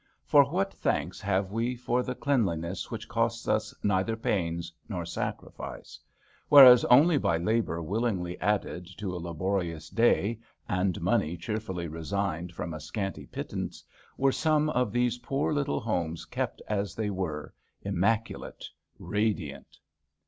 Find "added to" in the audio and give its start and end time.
8.41-9.13